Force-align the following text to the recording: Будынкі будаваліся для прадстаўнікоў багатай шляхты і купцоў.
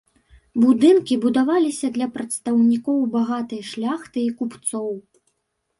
Будынкі 0.61 1.17
будаваліся 1.25 1.87
для 1.97 2.07
прадстаўнікоў 2.15 2.97
багатай 3.19 3.61
шляхты 3.75 4.19
і 4.29 4.37
купцоў. 4.43 4.91